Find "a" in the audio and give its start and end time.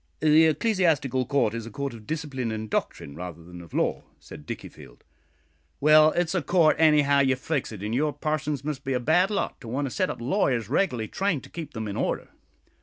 1.67-1.69, 6.33-6.41, 8.93-8.99, 9.85-9.91